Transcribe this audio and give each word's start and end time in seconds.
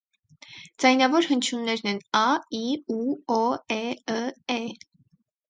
Ձայնավոր 0.83 1.27
հնչույթներն 1.31 1.91
են 1.91 1.99
ա, 2.21 2.23
ի, 2.61 2.63
ու, 2.97 3.15
օ, 3.37 3.45
է, 3.79 3.79
ը, 4.17 4.19
է՝։ 4.57 4.59